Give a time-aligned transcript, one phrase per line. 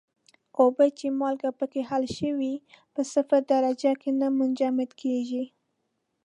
[0.61, 2.53] اوبه چې مالګه پکې حل شوې
[2.93, 5.43] په صفر درجه کې نه منجمد کیږي.